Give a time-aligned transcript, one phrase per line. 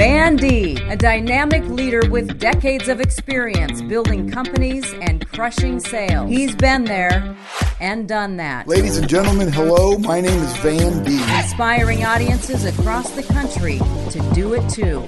[0.00, 6.30] Van Deeb, a dynamic leader with decades of experience building companies and crushing sales.
[6.30, 7.36] He's been there
[7.82, 8.66] and done that.
[8.66, 9.98] Ladies and gentlemen, hello.
[9.98, 11.42] My name is Van Deeb.
[11.42, 13.76] Inspiring audiences across the country
[14.08, 15.02] to do it too.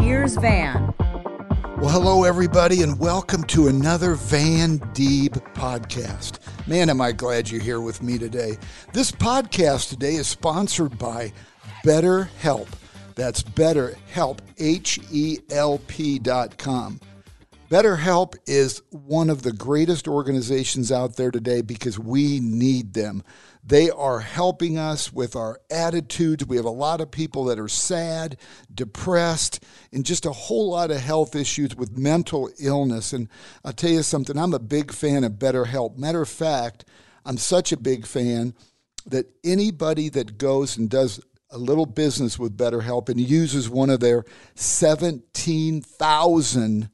[0.00, 0.94] Here's Van.
[1.78, 6.38] Well, hello, everybody, and welcome to another Van Deeb podcast.
[6.68, 8.58] Man, am I glad you're here with me today.
[8.92, 11.32] This podcast today is sponsored by
[11.84, 12.68] BetterHelp.
[13.14, 17.00] That's BetterHelp, H E L P dot com.
[17.70, 23.22] BetterHelp is one of the greatest organizations out there today because we need them.
[23.66, 26.46] They are helping us with our attitudes.
[26.46, 28.36] We have a lot of people that are sad,
[28.72, 33.14] depressed, and just a whole lot of health issues with mental illness.
[33.14, 33.28] And
[33.64, 35.96] I'll tell you something, I'm a big fan of BetterHelp.
[35.96, 36.84] Matter of fact,
[37.24, 38.54] I'm such a big fan
[39.06, 41.20] that anybody that goes and does
[41.54, 44.24] a little business with BetterHelp and uses one of their
[44.56, 46.90] 17,000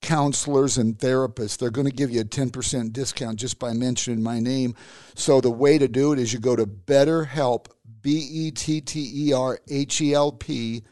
[0.00, 1.58] counselors and therapists.
[1.58, 4.74] They're going to give you a 10% discount just by mentioning my name.
[5.14, 7.66] So the way to do it is you go to BetterHelp,
[8.00, 10.82] B E T T E R H E L P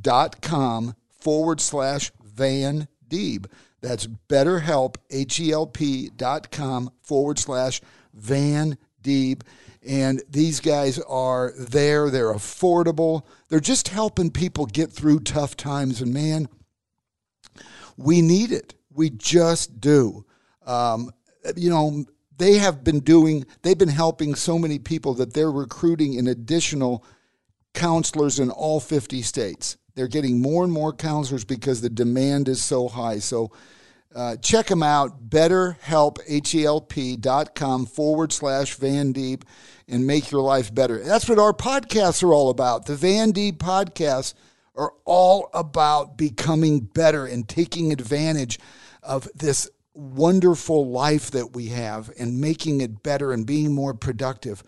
[0.00, 3.46] dot com forward slash Van Deeb.
[3.80, 7.80] That's BetterHelp, H E L P dot com forward slash
[8.12, 9.42] Van Deeb.
[9.86, 12.10] And these guys are there.
[12.10, 13.22] They're affordable.
[13.48, 16.00] They're just helping people get through tough times.
[16.00, 16.48] And man,
[17.96, 18.74] we need it.
[18.90, 20.24] We just do.
[20.66, 21.10] Um,
[21.56, 22.04] you know,
[22.36, 27.04] they have been doing, they've been helping so many people that they're recruiting an additional
[27.74, 29.76] counselors in all 50 states.
[29.94, 33.18] They're getting more and more counselors because the demand is so high.
[33.18, 33.52] So
[34.14, 39.42] uh, check them out, betterhelp.com forward slash Van Deeb,
[39.88, 41.02] and make your life better.
[41.02, 42.86] That's what our podcasts are all about.
[42.86, 44.34] The Van Deeb podcasts
[44.76, 48.58] are all about becoming better and taking advantage
[49.02, 54.62] of this wonderful life that we have and making it better and being more productive.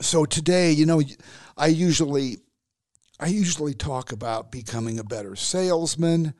[0.00, 1.02] So today, you know,
[1.56, 2.38] I usually
[3.18, 6.32] I usually talk about becoming a better salesman,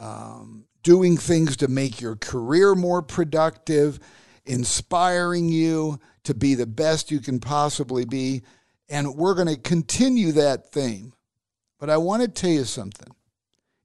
[0.00, 3.98] um, doing things to make your career more productive,
[4.44, 8.40] inspiring you to be the best you can possibly be.
[8.88, 11.12] And we're going to continue that theme.
[11.80, 13.12] But I want to tell you something.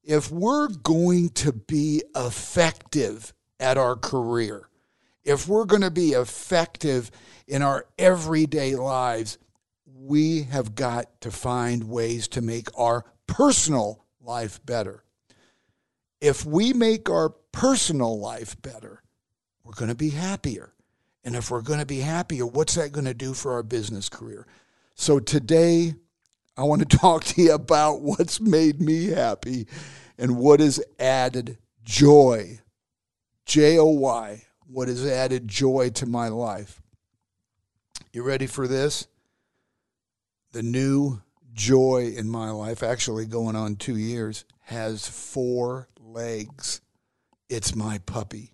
[0.04, 4.70] If we're going to be effective at our career,
[5.24, 7.10] if we're going to be effective
[7.48, 9.40] in our everyday lives,
[9.88, 15.04] we have got to find ways to make our personal life better.
[16.22, 19.02] If we make our personal life better,
[19.64, 20.74] we're going to be happier.
[21.24, 24.08] And if we're going to be happier, what's that going to do for our business
[24.08, 24.48] career?
[24.96, 25.96] So today,
[26.56, 29.68] I want to talk to you about what's made me happy
[30.18, 32.60] and what has added joy.
[33.46, 36.82] J O Y, what has added joy to my life.
[38.14, 39.08] You ready for this?
[40.52, 41.22] The new
[41.54, 46.82] joy in my life, actually going on two years, has four legs.
[47.50, 48.54] It's my puppy.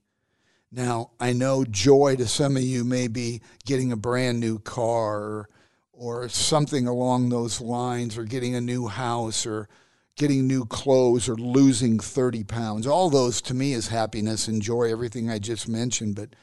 [0.72, 5.48] Now, I know joy to some of you may be getting a brand new car
[5.94, 9.68] or something along those lines, or getting a new house, or
[10.16, 12.86] getting new clothes, or losing 30 pounds.
[12.86, 16.16] All those to me is happiness and joy, everything I just mentioned.
[16.16, 16.36] But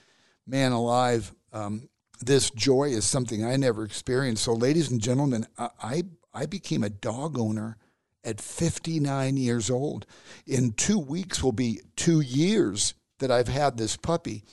[0.45, 1.89] man alive, um,
[2.21, 4.43] this joy is something I never experienced.
[4.43, 6.03] So, ladies and gentlemen, I,
[6.33, 7.77] I became a dog owner
[8.25, 10.07] at 59 years old.
[10.47, 14.45] In two weeks will be two years that I've had this puppy.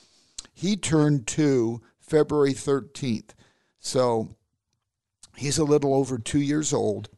[0.54, 3.30] He turned two February 13th.
[3.78, 4.36] So
[5.36, 7.08] He's a little over two years old.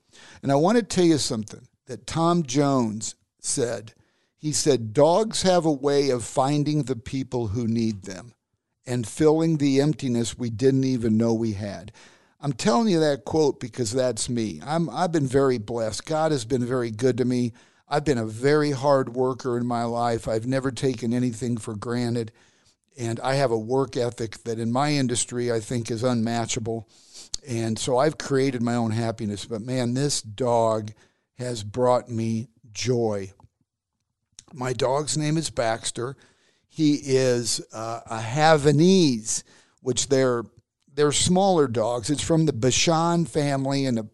[0.43, 3.94] And I want to tell you something that Tom Jones said.
[4.37, 8.34] He said, Dogs have a way of finding the people who need them
[8.87, 11.93] and filling the emptiness we didn't even know we had.
[12.44, 14.60] I'm telling you that quote because that's me.
[14.66, 16.05] I'm, I've been very blessed.
[16.05, 17.55] God has been very good to me.
[17.88, 20.29] I've been a very hard worker in my life.
[20.29, 22.32] I've never taken anything for granted.
[22.99, 26.87] And I have a work ethic that in my industry I think is unmatchable.
[27.49, 29.47] And so I've created my own happiness.
[29.47, 30.90] But man, this dog
[31.38, 33.32] has brought me joy.
[34.52, 36.14] My dog's name is Baxter.
[36.69, 39.44] He is uh, a Havanese,
[39.81, 40.44] which they're
[40.94, 42.11] they're smaller dogs.
[42.11, 44.08] It's from the Bichon family, and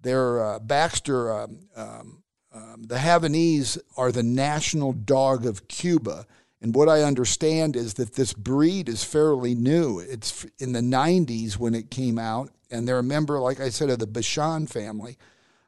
[0.00, 1.32] they're uh, Baxter.
[1.32, 2.22] Um, um,
[2.54, 6.26] um, the Havanese are the national dog of Cuba.
[6.62, 9.98] And what I understand is that this breed is fairly new.
[9.98, 13.90] It's in the 90s when it came out, and they're a member, like I said,
[13.90, 15.18] of the Bichon family.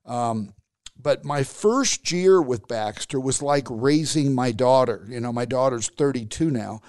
[0.07, 0.55] Um,
[1.01, 5.07] but my first year with Baxter was like raising my daughter.
[5.09, 6.81] You know, my daughter's 32 now.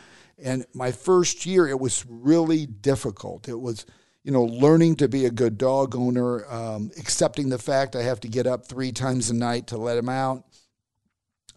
[0.43, 3.47] And my first year, it was really difficult.
[3.47, 3.85] It was,
[4.23, 8.19] you know, learning to be a good dog owner, um, accepting the fact I have
[8.21, 10.43] to get up three times a night to let him out.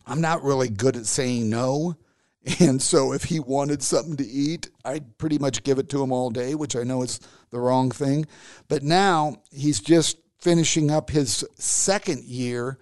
[0.06, 1.96] I'm not really good at saying no.
[2.58, 6.10] And so if he wanted something to eat, I'd pretty much give it to him
[6.10, 7.20] all day, which I know is
[7.50, 8.26] the wrong thing.
[8.66, 12.78] But now he's just finishing up his second year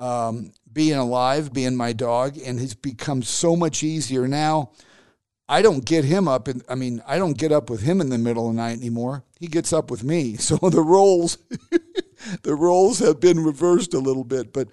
[0.00, 4.72] um, being alive, being my dog, and he's become so much easier now.
[5.48, 8.08] I don't get him up, and I mean, I don't get up with him in
[8.08, 9.24] the middle of the night anymore.
[9.38, 11.38] He gets up with me, so the roles,
[12.42, 14.52] the roles have been reversed a little bit.
[14.52, 14.68] But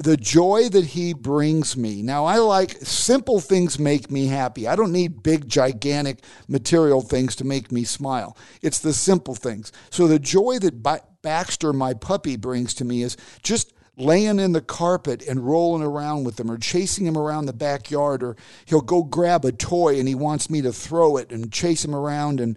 [0.00, 2.00] the joy that he brings me.
[2.00, 4.66] Now, I like simple things make me happy.
[4.66, 8.36] I don't need big, gigantic material things to make me smile.
[8.62, 9.72] It's the simple things.
[9.90, 10.82] So, the joy that
[11.22, 16.24] Baxter, my puppy, brings to me is just laying in the carpet and rolling around
[16.24, 20.08] with him or chasing him around the backyard or he'll go grab a toy and
[20.08, 22.56] he wants me to throw it and chase him around and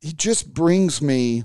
[0.00, 1.44] he just brings me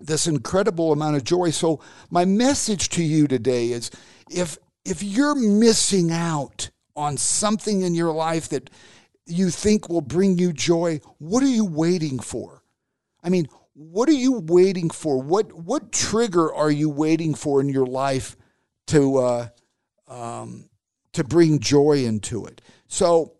[0.00, 1.50] this incredible amount of joy.
[1.50, 1.80] So
[2.10, 3.90] my message to you today is
[4.30, 8.70] if if you're missing out on something in your life that
[9.26, 12.62] you think will bring you joy, what are you waiting for?
[13.22, 15.20] I mean, what are you waiting for?
[15.20, 18.34] What what trigger are you waiting for in your life
[18.86, 19.48] to uh,
[20.08, 20.70] um,
[21.12, 22.62] to bring joy into it?
[22.88, 23.34] So,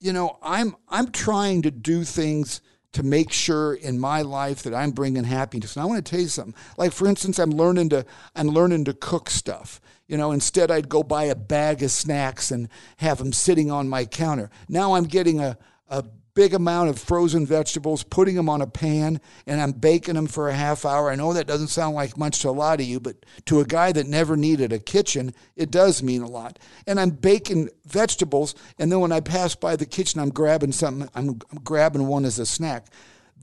[0.00, 2.60] you know, I'm I'm trying to do things
[2.90, 5.76] to make sure in my life that I'm bringing happiness.
[5.76, 6.56] And I want to tell you something.
[6.76, 8.04] Like for instance, I'm learning to
[8.34, 9.80] I'm learning to cook stuff.
[10.08, 13.88] You know, instead I'd go buy a bag of snacks and have them sitting on
[13.88, 14.50] my counter.
[14.68, 15.56] Now I'm getting a
[15.88, 20.26] a big amount of frozen vegetables, putting them on a pan, and I'm baking them
[20.26, 21.10] for a half hour.
[21.10, 23.64] I know that doesn't sound like much to a lot of you, but to a
[23.64, 26.58] guy that never needed a kitchen, it does mean a lot.
[26.86, 31.08] And I'm baking vegetables, and then when I pass by the kitchen, I'm grabbing something,
[31.14, 32.86] I'm, I'm grabbing one as a snack.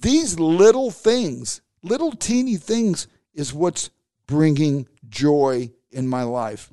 [0.01, 3.89] These little things, little teeny things, is what's
[4.25, 6.71] bringing joy in my life.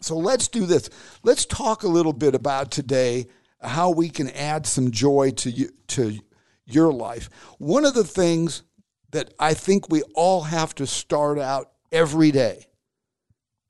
[0.00, 0.90] So let's do this.
[1.22, 3.26] Let's talk a little bit about today
[3.64, 6.18] how we can add some joy to you, to
[6.66, 7.28] your life.
[7.58, 8.62] One of the things
[9.10, 12.66] that I think we all have to start out every day.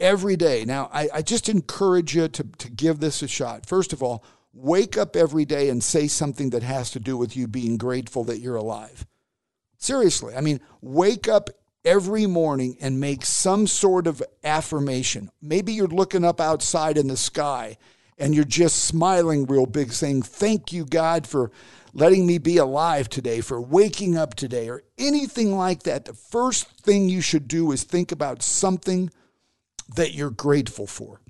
[0.01, 0.65] Every day.
[0.65, 3.67] Now, I, I just encourage you to, to give this a shot.
[3.67, 7.37] First of all, wake up every day and say something that has to do with
[7.37, 9.07] you being grateful that you're alive.
[9.79, 11.51] Seriously, I mean, wake up
[11.85, 15.31] every morning and make some sort of affirmation.
[15.43, 17.77] Maybe you're looking up outside in the sky
[18.19, 21.51] and you're just smiling real big, saying, Thank you, God, for
[21.93, 26.69] letting me be alive today, for waking up today, or anything like that, the first
[26.81, 29.11] thing you should do is think about something
[29.95, 31.21] that you're grateful for.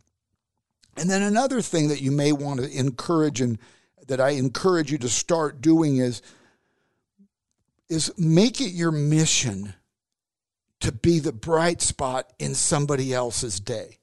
[0.97, 3.59] And then another thing that you may want to encourage and
[4.07, 6.23] that I encourage you to start doing is,
[7.89, 9.75] is make it your mission
[10.81, 13.99] to be the bright spot in somebody else's day.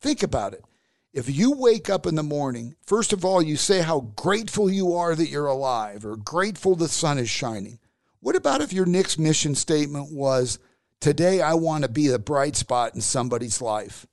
[0.00, 0.64] Think about it.
[1.12, 4.94] If you wake up in the morning, first of all, you say how grateful you
[4.94, 7.80] are that you're alive or grateful the sun is shining.
[8.20, 10.58] What about if your next mission statement was,
[11.00, 14.06] Today I want to be the bright spot in somebody's life?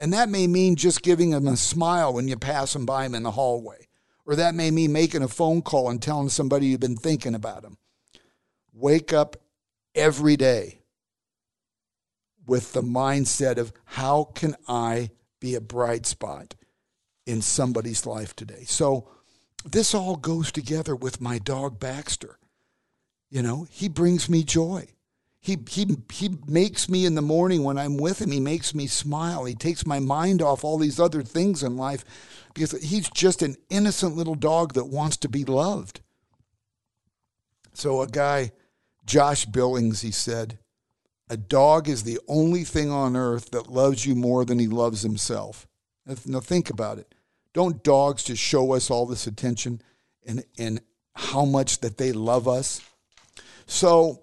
[0.00, 3.14] And that may mean just giving them a smile when you pass them by them
[3.14, 3.86] in the hallway.
[4.26, 7.62] Or that may mean making a phone call and telling somebody you've been thinking about
[7.62, 7.78] them.
[8.72, 9.36] Wake up
[9.94, 10.80] every day
[12.46, 16.54] with the mindset of how can I be a bright spot
[17.26, 18.64] in somebody's life today.
[18.64, 19.08] So
[19.64, 22.38] this all goes together with my dog Baxter.
[23.30, 24.88] You know, he brings me joy.
[25.40, 28.86] He, he, he makes me in the morning when I'm with him, he makes me
[28.86, 29.44] smile.
[29.44, 32.04] He takes my mind off all these other things in life
[32.54, 36.00] because he's just an innocent little dog that wants to be loved.
[37.72, 38.50] So, a guy,
[39.06, 40.58] Josh Billings, he said,
[41.30, 45.02] a dog is the only thing on earth that loves you more than he loves
[45.02, 45.66] himself.
[46.24, 47.14] Now, think about it.
[47.52, 49.82] Don't dogs just show us all this attention
[50.26, 50.80] and, and
[51.14, 52.80] how much that they love us?
[53.66, 54.22] So,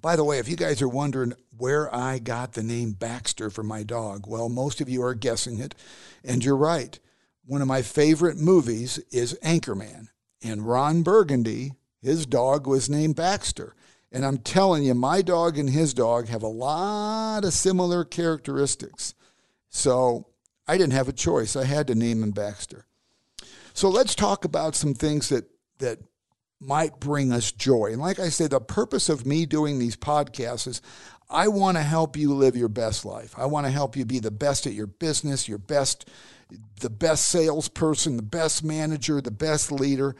[0.00, 3.62] by the way, if you guys are wondering where I got the name Baxter for
[3.62, 5.74] my dog, well, most of you are guessing it,
[6.22, 6.98] and you're right.
[7.46, 10.08] One of my favorite movies is Anchorman,
[10.42, 11.72] and Ron Burgundy,
[12.02, 13.74] his dog was named Baxter.
[14.16, 19.14] And I'm telling you, my dog and his dog have a lot of similar characteristics.
[19.68, 20.28] So
[20.66, 21.54] I didn't have a choice.
[21.54, 22.86] I had to name him Baxter.
[23.74, 25.44] So let's talk about some things that,
[25.80, 25.98] that
[26.58, 27.90] might bring us joy.
[27.92, 30.80] And like I say, the purpose of me doing these podcasts is
[31.28, 33.34] I want to help you live your best life.
[33.36, 36.08] I want to help you be the best at your business, your best,
[36.80, 40.16] the best salesperson, the best manager, the best leader,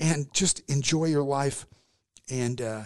[0.00, 1.66] and just enjoy your life
[2.28, 2.82] and, uh,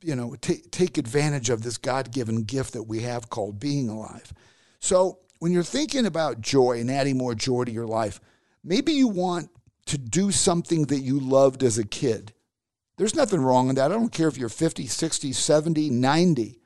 [0.00, 3.88] you know, t- take advantage of this God given gift that we have called being
[3.88, 4.32] alive.
[4.80, 8.20] So, when you're thinking about joy and adding more joy to your life,
[8.62, 9.50] maybe you want
[9.86, 12.32] to do something that you loved as a kid.
[12.96, 13.90] There's nothing wrong in that.
[13.90, 16.60] I don't care if you're 50, 60, 70, 90.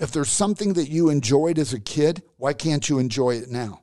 [0.00, 3.82] If there's something that you enjoyed as a kid, why can't you enjoy it now?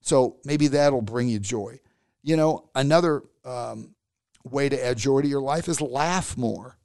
[0.00, 1.78] So maybe that'll bring you joy.
[2.22, 3.94] You know, another um,
[4.44, 6.78] way to add joy to your life is laugh more.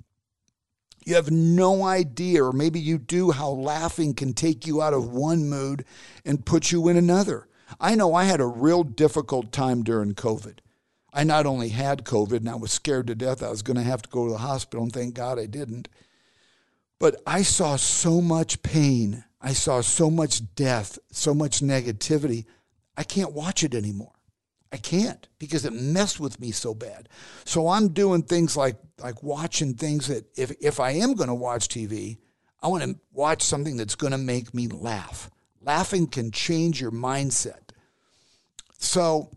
[1.10, 5.10] You have no idea, or maybe you do, how laughing can take you out of
[5.10, 5.84] one mood
[6.24, 7.48] and put you in another.
[7.80, 10.60] I know I had a real difficult time during COVID.
[11.12, 13.84] I not only had COVID and I was scared to death I was going to
[13.84, 15.90] have to go to the hospital, and thank God I didn't,
[17.00, 19.24] but I saw so much pain.
[19.42, 22.46] I saw so much death, so much negativity.
[22.96, 24.19] I can't watch it anymore.
[24.72, 27.10] I can't because it messed with me so bad.
[27.44, 31.36] So I'm doing things like like watching things that if if I am going to
[31.36, 32.18] watch TV,
[32.62, 35.30] I want to watch something that's going to make me laugh.
[35.62, 37.72] Laughing can change your mindset.
[38.78, 39.32] So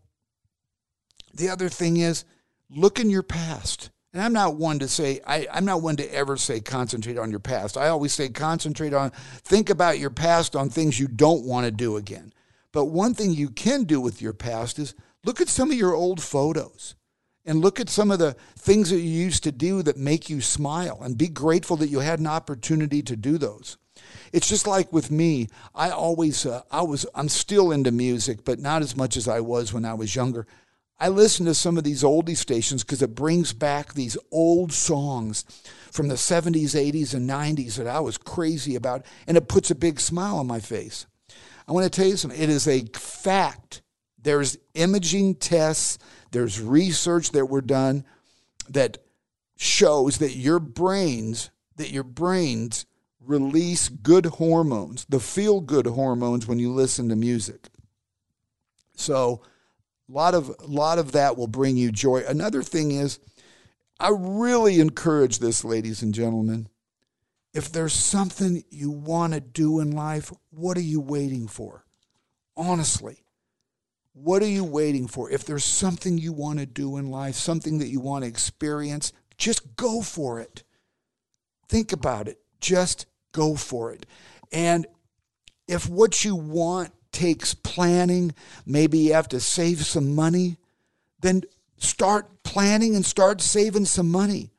[1.34, 2.24] the other thing is
[2.70, 3.90] look in your past.
[4.12, 7.30] And I'm not one to say, I, I'm not one to ever say concentrate on
[7.30, 7.78] your past.
[7.78, 11.70] I always say concentrate on, think about your past on things you don't want to
[11.70, 12.32] do again.
[12.72, 15.94] But one thing you can do with your past is look at some of your
[15.94, 16.94] old photos
[17.44, 20.40] and look at some of the things that you used to do that make you
[20.40, 23.76] smile and be grateful that you had an opportunity to do those.
[24.32, 28.58] It's just like with me, I always, uh, I was, I'm still into music, but
[28.58, 30.46] not as much as I was when I was younger.
[30.98, 35.44] I listen to some of these oldie stations because it brings back these old songs
[35.90, 39.74] from the 70s, 80s, and 90s that I was crazy about, and it puts a
[39.74, 41.06] big smile on my face.
[41.66, 42.40] I want to tell you something.
[42.40, 43.82] It is a fact.
[44.22, 45.98] There's imaging tests,
[46.30, 48.04] there's research that were done
[48.68, 48.98] that
[49.56, 52.86] shows that your brains, that your brains
[53.20, 57.68] release good hormones, the feel good hormones when you listen to music.
[58.94, 59.42] So,
[60.08, 62.22] a lot of a lot of that will bring you joy.
[62.26, 63.18] Another thing is
[63.98, 66.68] I really encourage this ladies and gentlemen.
[67.54, 71.84] If there's something you want to do in life, what are you waiting for?
[72.56, 73.21] Honestly,
[74.14, 75.30] what are you waiting for?
[75.30, 79.12] If there's something you want to do in life, something that you want to experience,
[79.38, 80.64] just go for it.
[81.68, 82.38] Think about it.
[82.60, 84.04] Just go for it.
[84.52, 84.86] And
[85.66, 88.34] if what you want takes planning,
[88.66, 90.58] maybe you have to save some money,
[91.20, 91.42] then
[91.78, 94.50] start planning and start saving some money.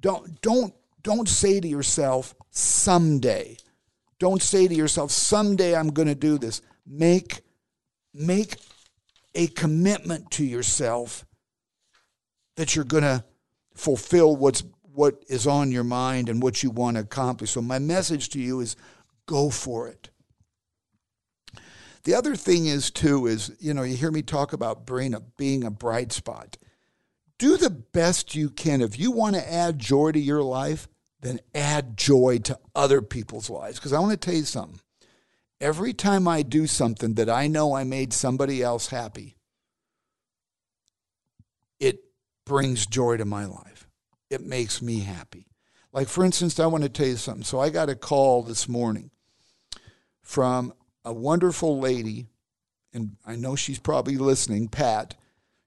[0.00, 3.56] Don't don't don't say to yourself someday.
[4.18, 6.62] Don't say to yourself someday I'm going to do this.
[6.86, 7.42] Make
[8.18, 8.56] make
[9.34, 11.24] a commitment to yourself
[12.56, 13.24] that you're going to
[13.74, 17.50] fulfill what's what is on your mind and what you want to accomplish.
[17.50, 18.76] So my message to you is
[19.26, 20.08] go for it.
[22.04, 25.20] The other thing is too is you know you hear me talk about being a,
[25.36, 26.56] being a bright spot.
[27.38, 28.80] Do the best you can.
[28.80, 30.88] If you want to add joy to your life,
[31.20, 33.78] then add joy to other people's lives.
[33.78, 34.80] Because I want to tell you something.
[35.60, 39.36] Every time I do something that I know I made somebody else happy,
[41.80, 42.00] it
[42.44, 43.88] brings joy to my life.
[44.28, 45.46] It makes me happy.
[45.92, 47.44] Like, for instance, I want to tell you something.
[47.44, 49.10] So I got a call this morning
[50.20, 52.26] from a wonderful lady,
[52.92, 55.14] and I know she's probably listening, Pat.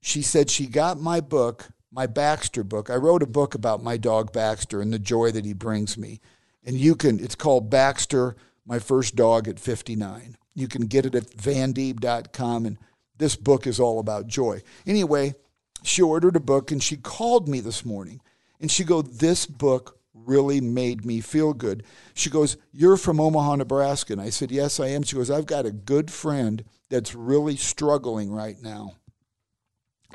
[0.02, 2.92] She said she got my book, my Baxter book.
[2.92, 6.20] I wrote a book about my dog Baxter and the joy that he brings me.
[6.64, 8.36] And you can, it's called Baxter,
[8.70, 10.38] My First Dog at 59.
[10.54, 12.66] You can get it at vandeeb.com.
[12.68, 12.78] And
[13.18, 14.62] this book is all about joy.
[14.86, 15.34] Anyway,
[15.82, 18.22] she ordered a book and she called me this morning.
[18.62, 21.84] And she go, This book really made me feel good.
[22.14, 24.14] She goes, You're from Omaha, Nebraska.
[24.14, 25.02] And I said, Yes, I am.
[25.02, 28.98] She goes, I've got a good friend that's really struggling right now.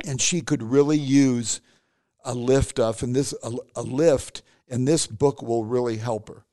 [0.07, 1.61] And she could really use
[2.25, 6.45] a lift up and this a, a lift, and this book will really help her.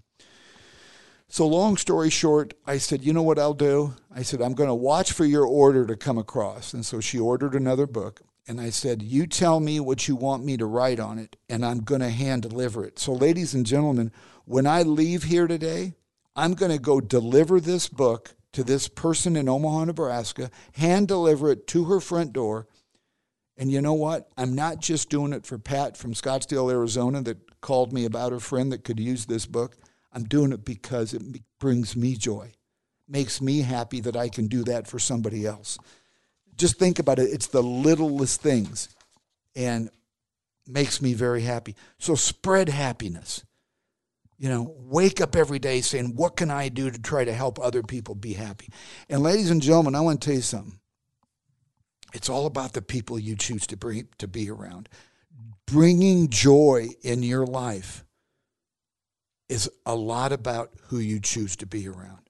[1.31, 3.93] So long story short, I said, you know what I'll do?
[4.13, 6.73] I said, I'm going to watch for your order to come across.
[6.73, 8.19] And so she ordered another book.
[8.49, 11.65] And I said, You tell me what you want me to write on it, and
[11.65, 12.99] I'm going to hand deliver it.
[12.99, 14.11] So, ladies and gentlemen,
[14.43, 15.93] when I leave here today,
[16.35, 21.51] I'm going to go deliver this book to this person in Omaha, Nebraska, hand deliver
[21.51, 22.67] it to her front door.
[23.55, 24.27] And you know what?
[24.35, 28.39] I'm not just doing it for Pat from Scottsdale, Arizona, that called me about her
[28.41, 29.77] friend that could use this book.
[30.13, 31.21] I'm doing it because it
[31.59, 32.51] brings me joy,
[33.07, 35.77] makes me happy that I can do that for somebody else.
[36.55, 37.29] Just think about it.
[37.31, 38.89] It's the littlest things
[39.55, 39.89] and
[40.67, 41.75] makes me very happy.
[41.97, 43.43] So spread happiness.
[44.37, 47.59] You know, wake up every day saying, What can I do to try to help
[47.59, 48.69] other people be happy?
[49.07, 50.79] And ladies and gentlemen, I want to tell you something.
[52.13, 54.89] It's all about the people you choose to bring to be around.
[55.67, 58.03] Bringing joy in your life
[59.51, 62.21] is a lot about who you choose to be around.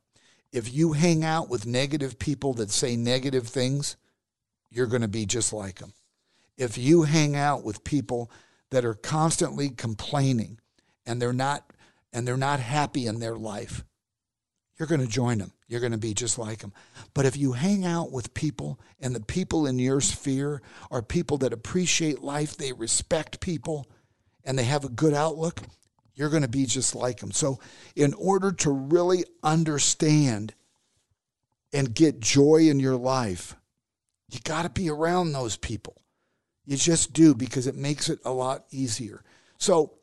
[0.51, 3.96] If you hang out with negative people that say negative things,
[4.72, 5.94] you're going to be just like them.
[6.58, 8.32] If you hang out with people
[8.72, 10.58] that are constantly complaining
[11.06, 11.63] and they're not
[12.12, 13.86] and they're not happy in their life,
[14.80, 15.51] you're going to join them.
[15.68, 16.74] You're going to be just like them.
[17.13, 21.38] But if you hang out with people and the people in your sphere are people
[21.38, 23.86] that appreciate life, they respect people,
[24.44, 25.62] and they have a good outlook,
[26.15, 27.32] you're going to be just like them.
[27.32, 27.60] So,
[27.96, 30.53] in order to really understand
[31.74, 33.56] and get joy in your life,
[34.30, 36.01] you got to be around those people.
[36.65, 39.24] You just do because it makes it a lot easier.
[39.58, 39.94] So,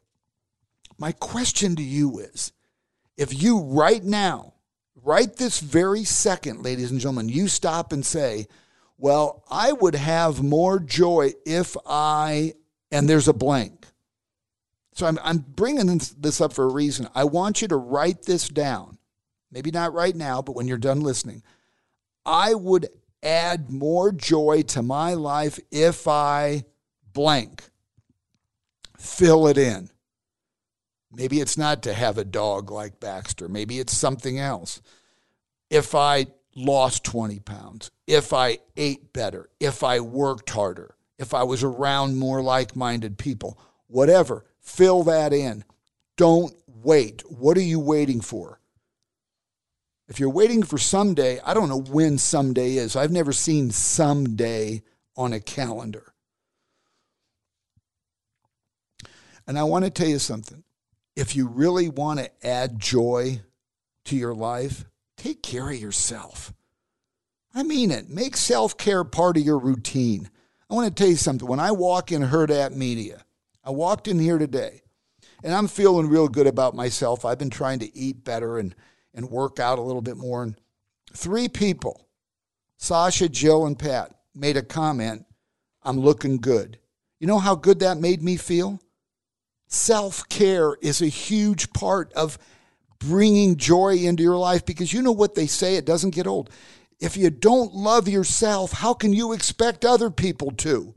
[0.99, 2.53] my question to you is
[3.17, 4.55] if you right now,
[5.03, 8.49] right this very second, ladies and gentlemen, you stop and say,
[8.97, 12.55] Well, I would have more joy if I,
[12.91, 13.87] and there's a blank.
[14.99, 17.09] So I'm, I'm bringing this up for a reason.
[17.15, 18.99] I want you to write this down.
[19.53, 21.45] Maybe not right now, but when you're done listening.
[22.27, 22.89] I would
[23.23, 26.65] add more joy to my life if I
[27.13, 27.63] blank.
[28.99, 29.89] Fill it in.
[31.13, 33.49] Maybe it's not to have a dog like Baxter.
[33.49, 34.83] Maybe it's something else.
[35.71, 36.27] If I
[36.57, 42.19] lost 20 pounds, if I ate better, if I worked harder, if I was around
[42.19, 45.65] more like minded people, whatever, fill that in.
[46.17, 47.23] Don't wait.
[47.31, 48.61] What are you waiting for?
[50.09, 52.97] If you're waiting for someday, I don't know when someday is.
[52.97, 54.83] I've never seen someday
[55.17, 56.15] on a calendar.
[59.47, 60.65] And I want to tell you something
[61.17, 63.41] if you really want to add joy
[64.05, 64.85] to your life,
[65.17, 66.53] take care of yourself.
[67.55, 68.09] I mean it.
[68.09, 70.31] Make self care part of your routine.
[70.71, 71.49] I want to tell you something.
[71.49, 73.25] When I walk in Hurrdat Media,
[73.69, 74.81] I walked in here today
[75.45, 77.27] and I'm feeling real good about myself.
[77.27, 78.75] I've been trying to eat better and,
[79.13, 80.43] and work out a little bit more.
[80.43, 80.59] And
[81.13, 82.09] three people,
[82.79, 85.27] Sasha, Jill, and Pat, made a comment
[85.83, 86.79] I'm looking good.
[87.21, 88.81] You know how good that made me feel?
[89.67, 92.39] Self care is a huge part of
[92.99, 96.49] bringing joy into your life because you know what they say, it doesn't get old.
[97.01, 100.95] If you don't love yourself, how can you expect other people to?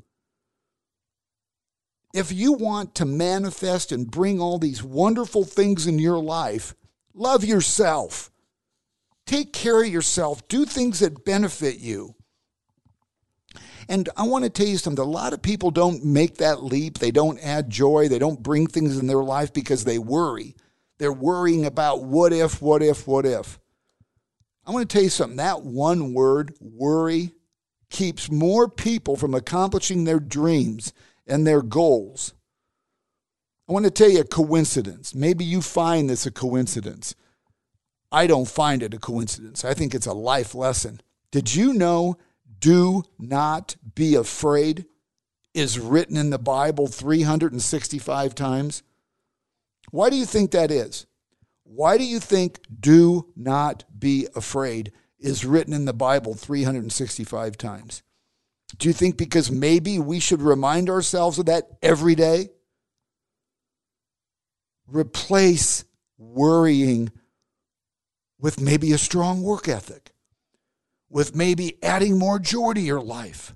[2.14, 6.76] If you want to manifest and bring all these wonderful things in your life,
[7.14, 8.32] love yourself.
[9.26, 10.48] Take care of yourself.
[10.48, 12.16] Do things that benefit you.
[13.88, 15.04] And I want to tell you something.
[15.04, 17.00] A lot of people don't make that leap.
[17.00, 18.08] They don't add joy.
[18.08, 20.56] They don't bring things in their life because they worry.
[20.98, 23.60] They're worrying about what if, what if, what if.
[24.66, 25.38] I want to tell you something.
[25.38, 27.34] That one word, worry,
[27.90, 30.94] keeps more people from accomplishing their dreams
[31.32, 32.34] and their goals.
[33.68, 35.16] I want to tell you a coincidence.
[35.16, 37.16] Maybe you find this a coincidence.
[38.12, 39.64] I don't find it a coincidence.
[39.64, 41.02] I think it's a life lesson.
[41.32, 42.18] Did you know
[42.60, 44.86] do not be afraid
[45.54, 48.84] is written in the Bible 365 times.
[49.90, 51.06] Why do you think that is?
[51.64, 58.04] Why do you think do not be afraid is written in the Bible 365 times?
[58.78, 62.50] Do you think because maybe we should remind ourselves of that every day?
[64.88, 65.86] Replace
[66.18, 67.12] worrying
[68.40, 70.12] with maybe a strong work ethic
[71.12, 73.54] with maybe adding more joy to your life.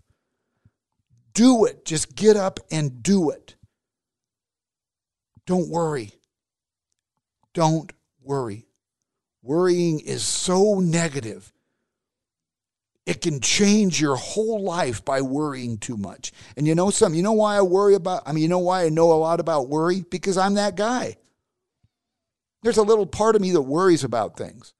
[1.33, 1.85] Do it.
[1.85, 3.55] Just get up and do it.
[5.45, 6.11] Don't worry.
[7.53, 8.67] Don't worry.
[9.41, 11.53] Worrying is so negative.
[13.05, 16.31] It can change your whole life by worrying too much.
[16.57, 17.15] And you know something?
[17.15, 19.39] You know why I worry about I mean, you know why I know a lot
[19.39, 20.01] about worry?
[20.01, 21.17] Because I'm that guy.
[22.63, 24.73] There's a little part of me that worries about things.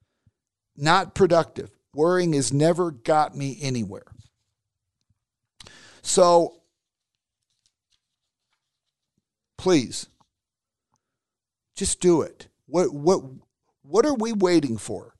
[0.76, 1.70] Not productive.
[1.94, 4.06] Worrying has never got me anywhere.
[6.02, 6.54] So
[9.56, 10.08] please
[11.76, 12.48] just do it.
[12.66, 13.22] What what
[13.82, 15.14] what are we waiting for?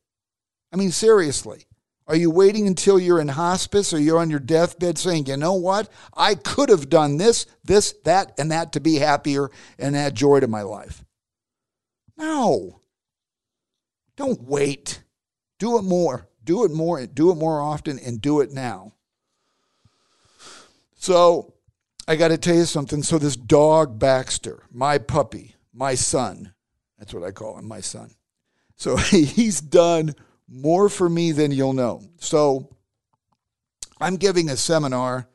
[0.73, 1.67] I mean seriously.
[2.09, 5.55] Are you waiting until you're in hospice or you're on your deathbed saying, you know
[5.55, 5.89] what?
[6.17, 10.41] I could have done this, this, that, and that to be happier and add joy
[10.41, 11.05] to my life?
[12.17, 12.81] No.
[14.17, 15.03] Don't wait.
[15.59, 16.29] Do it more.
[16.45, 17.05] Do it more.
[17.07, 18.93] Do it more often and do it now.
[20.95, 21.55] So
[22.07, 23.03] I got to tell you something.
[23.03, 26.55] So this dog Baxter, my puppy, my son,
[26.99, 28.13] that's what I call him, my son.
[28.77, 30.15] So he's done
[30.49, 32.03] more for me than you'll know.
[32.19, 32.77] So
[34.01, 35.29] I'm giving a seminar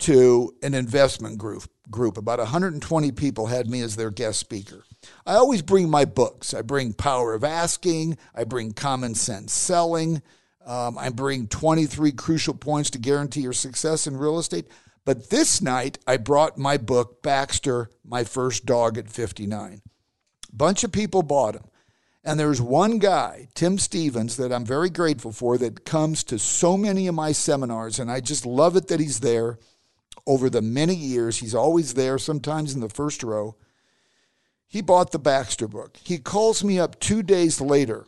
[0.00, 1.64] to an investment group.
[1.88, 4.82] Group about 120 people had me as their guest speaker.
[5.24, 6.52] I always bring my books.
[6.52, 8.18] I bring Power of Asking.
[8.34, 10.20] I bring Common Sense Selling.
[10.66, 14.66] Um, I bring 23 crucial points to guarantee your success in real estate.
[15.04, 19.80] But this night, I brought my book, Baxter, My First Dog at 59.
[20.52, 21.68] Bunch of people bought them.
[22.26, 26.76] And there's one guy, Tim Stevens, that I'm very grateful for that comes to so
[26.76, 28.00] many of my seminars.
[28.00, 29.60] And I just love it that he's there
[30.26, 31.36] over the many years.
[31.36, 33.54] He's always there, sometimes in the first row.
[34.66, 35.98] He bought the Baxter book.
[36.02, 38.06] He calls me up two days later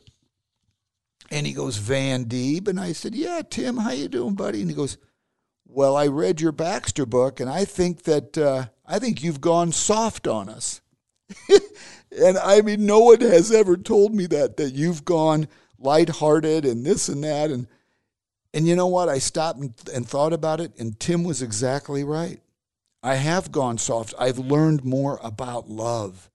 [1.31, 2.67] and he goes, Van Deeb.
[2.67, 4.61] And I said, Yeah, Tim, how you doing, buddy?
[4.61, 4.99] And he goes,
[5.65, 9.71] Well, I read your Baxter book and I think that uh, I think you've gone
[9.71, 10.81] soft on us.
[12.11, 16.85] and I mean, no one has ever told me that, that you've gone lighthearted and
[16.85, 17.51] this and that.
[17.51, 17.67] And,
[18.55, 19.09] and you know what?
[19.09, 22.41] I stopped and, and thought about it, and Tim was exactly right.
[23.03, 24.15] I have gone soft.
[24.19, 26.31] I've learned more about love.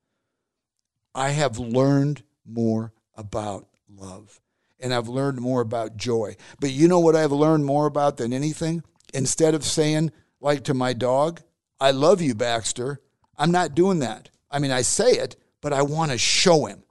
[1.14, 4.40] I have learned more about love.
[4.80, 6.36] And I've learned more about joy.
[6.60, 8.84] But you know what I've learned more about than anything?
[9.14, 11.42] Instead of saying, like to my dog,
[11.80, 13.02] I love you, Baxter,
[13.38, 14.30] I'm not doing that.
[14.54, 16.84] I mean, I say it, but I want to show him.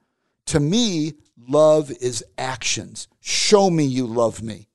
[0.46, 1.14] To me,
[1.48, 3.07] love is actions.
[3.20, 4.68] Show me you love me.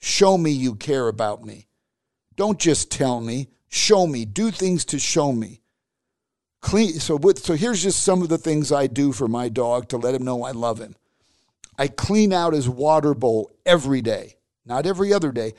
[0.00, 1.68] Show me you care about me.
[2.34, 3.48] Don't just tell me.
[3.68, 4.24] Show me.
[4.24, 5.62] Do things to show me.
[6.60, 6.98] Clean.
[6.98, 9.96] So, with, so here's just some of the things I do for my dog to
[9.96, 10.96] let him know I love him.
[11.78, 15.52] I clean out his water bowl every day, not every other day.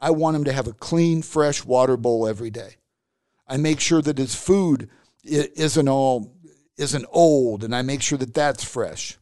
[0.00, 2.76] I want him to have a clean, fresh water bowl every day.
[3.46, 4.88] I make sure that his food
[5.24, 6.36] isn't all
[6.76, 9.18] isn't old, and I make sure that that's fresh.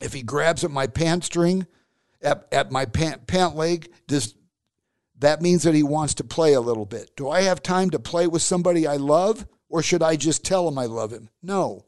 [0.00, 1.66] If he grabs at my pant string,
[2.20, 4.34] at, at my pant pant leg, does
[5.18, 7.16] that means that he wants to play a little bit?
[7.16, 10.68] Do I have time to play with somebody I love, or should I just tell
[10.68, 11.30] him I love him?
[11.42, 11.86] No.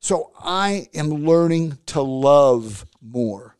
[0.00, 3.56] So I am learning to love more.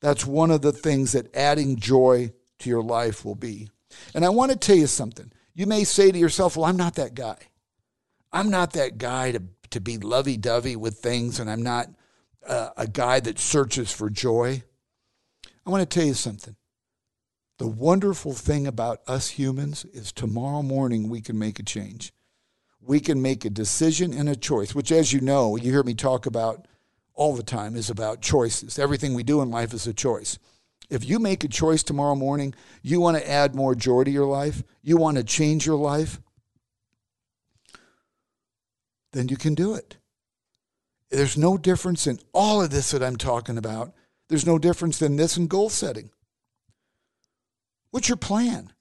[0.00, 3.70] That's one of the things that adding joy to your life will be.
[4.14, 5.32] And I want to tell you something.
[5.54, 7.36] You may say to yourself, well, I'm not that guy.
[8.32, 11.88] I'm not that guy to, to be lovey dovey with things, and I'm not
[12.46, 14.64] uh, a guy that searches for joy.
[15.64, 16.56] I want to tell you something.
[17.58, 22.12] The wonderful thing about us humans is tomorrow morning we can make a change.
[22.80, 25.94] We can make a decision and a choice, which, as you know, you hear me
[25.94, 26.66] talk about
[27.14, 28.76] all the time, is about choices.
[28.76, 30.38] Everything we do in life is a choice.
[30.90, 34.26] If you make a choice tomorrow morning, you want to add more joy to your
[34.26, 36.20] life, you want to change your life,
[39.12, 39.96] then you can do it.
[41.10, 43.94] There's no difference in all of this that I'm talking about.
[44.28, 46.10] There's no difference in this in goal setting.
[47.90, 48.72] What's your plan?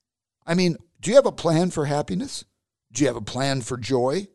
[0.46, 2.46] I mean, do you have a plan for happiness?
[2.92, 4.28] Do you have a plan for joy?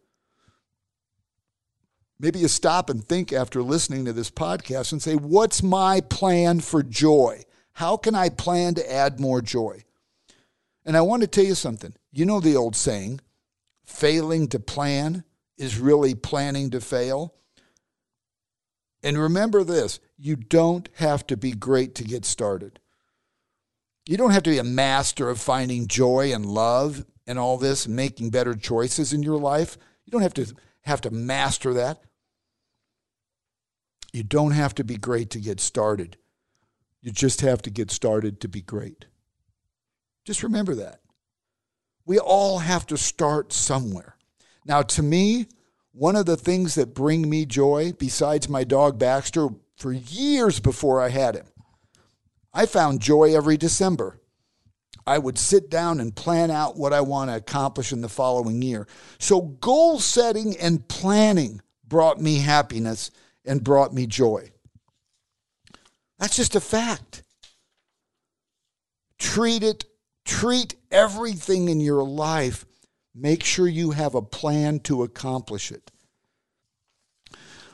[2.20, 6.60] Maybe you stop and think after listening to this podcast and say, What's my plan
[6.60, 7.42] for joy?
[7.78, 9.84] How can I plan to add more joy?
[10.84, 11.94] And I want to tell you something.
[12.10, 13.20] You know the old saying,
[13.86, 15.22] failing to plan
[15.56, 17.36] is really planning to fail.
[19.04, 22.80] And remember this you don't have to be great to get started.
[24.08, 27.86] You don't have to be a master of finding joy and love and all this
[27.86, 29.78] and making better choices in your life.
[30.04, 32.02] You don't have to have to master that.
[34.12, 36.16] You don't have to be great to get started.
[37.00, 39.06] You just have to get started to be great.
[40.24, 41.00] Just remember that.
[42.04, 44.16] We all have to start somewhere.
[44.66, 45.46] Now, to me,
[45.92, 51.00] one of the things that bring me joy, besides my dog Baxter, for years before
[51.00, 51.46] I had him,
[52.52, 54.20] I found joy every December.
[55.06, 58.60] I would sit down and plan out what I want to accomplish in the following
[58.60, 58.86] year.
[59.18, 63.10] So, goal setting and planning brought me happiness
[63.44, 64.50] and brought me joy.
[66.18, 67.22] That's just a fact.
[69.18, 69.84] Treat it,
[70.24, 72.64] treat everything in your life.
[73.14, 75.90] Make sure you have a plan to accomplish it.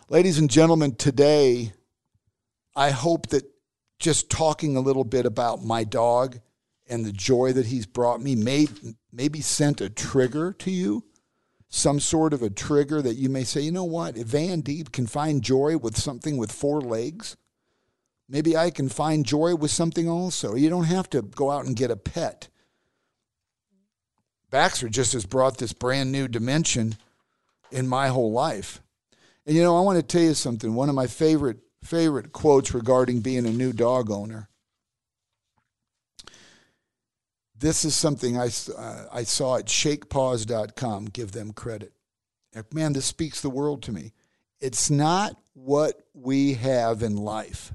[0.09, 1.73] Ladies and gentlemen, today,
[2.77, 3.45] I hope that
[3.99, 6.41] just talking a little bit about my dog
[6.87, 8.67] and the joy that he's brought me may
[9.13, 11.05] maybe sent a trigger to you
[11.75, 14.93] some sort of a trigger that you may say, you know what, if Van Deeb
[14.93, 17.37] can find joy with something with four legs,
[18.29, 20.55] maybe I can find joy with something also.
[20.55, 22.49] You don't have to go out and get a pet.
[24.51, 26.97] Baxter just has brought this brand new dimension
[27.71, 28.81] in my whole life.
[29.47, 30.75] And you know, I want to tell you something.
[30.75, 34.49] One of my favorite favorite quotes regarding being a new dog owner.
[37.57, 41.07] This is something I, uh, I saw at shakepaws.com.
[41.07, 41.93] Give them credit.
[42.73, 44.13] Man, this speaks the world to me.
[44.61, 47.73] It's not what we have in life,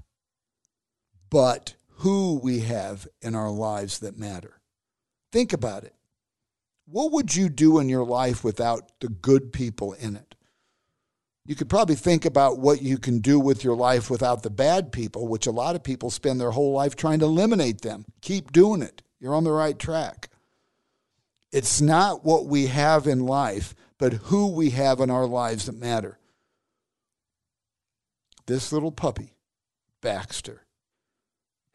[1.30, 4.60] but who we have in our lives that matter.
[5.32, 5.94] Think about it.
[6.86, 10.36] What would you do in your life without the good people in it?
[11.46, 14.92] You could probably think about what you can do with your life without the bad
[14.92, 18.06] people, which a lot of people spend their whole life trying to eliminate them.
[18.22, 19.02] Keep doing it.
[19.20, 20.30] You're on the right track.
[21.52, 25.76] It's not what we have in life, but who we have in our lives that
[25.76, 26.20] matter.
[28.46, 29.34] This little puppy,
[30.02, 30.64] Baxter,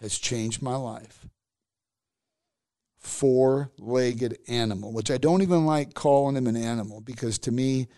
[0.05, 1.27] has changed my life.
[2.99, 7.89] Four legged animal, which I don't even like calling him an animal because to me,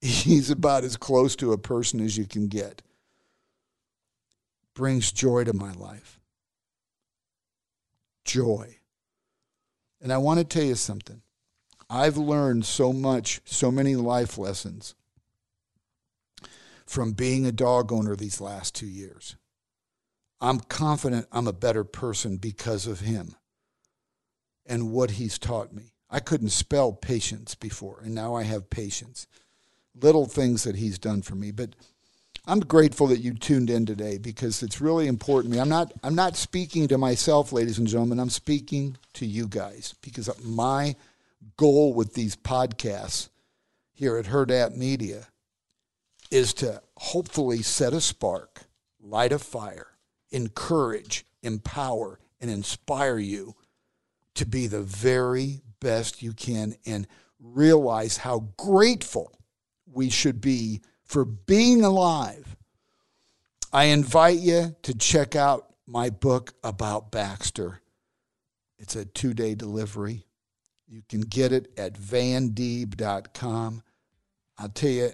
[0.00, 2.82] he's about as close to a person as you can get.
[4.74, 6.18] Brings joy to my life.
[8.24, 8.78] Joy.
[10.00, 11.22] And I want to tell you something.
[11.88, 14.94] I've learned so much, so many life lessons
[16.86, 19.36] from being a dog owner these last two years.
[20.40, 23.34] I'm confident I'm a better person because of him
[24.66, 25.94] and what he's taught me.
[26.10, 29.26] I couldn't spell patience before, and now I have patience
[30.00, 31.50] little things that he's done for me.
[31.50, 31.74] But
[32.46, 35.60] I'm grateful that you tuned in today because it's really important to me.
[35.60, 38.20] I'm not I'm not speaking to myself, ladies and gentlemen.
[38.20, 40.96] I'm speaking to you guys because my
[41.56, 43.28] goal with these podcasts
[43.92, 45.28] here at Hurrdat Media
[46.30, 48.62] is to hopefully set a spark,
[49.00, 49.88] light a fire,
[50.30, 53.54] encourage, empower, and inspire you
[54.34, 57.06] to be the very best you can and
[57.40, 59.32] realize how grateful
[59.92, 62.56] we should be for being alive.
[63.72, 67.80] I invite you to check out my book about Baxter.
[68.78, 70.24] It's a two day delivery.
[70.86, 73.82] You can get it at vandeeb.com.
[74.58, 75.10] I'll tell you,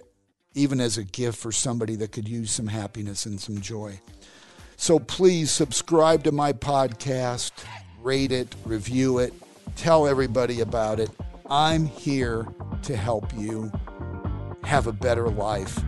[0.53, 3.99] even as a gift for somebody that could use some happiness and some joy.
[4.77, 7.51] So please subscribe to my podcast,
[8.01, 9.33] rate it, review it,
[9.75, 11.09] tell everybody about it.
[11.49, 12.47] I'm here
[12.83, 13.71] to help you
[14.63, 15.79] have a better life.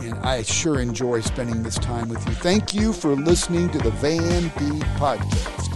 [0.00, 2.34] And I sure enjoy spending this time with you.
[2.34, 5.66] Thank you for listening to the Van Deeb Podcast.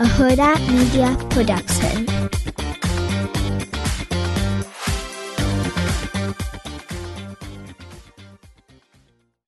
[0.00, 2.06] A Hurrdat Media Production.